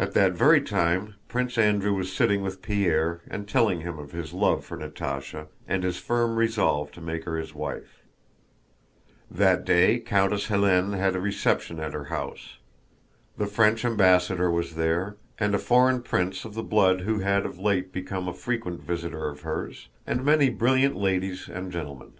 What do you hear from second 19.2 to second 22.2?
of hers, and many brilliant ladies and gentlemen.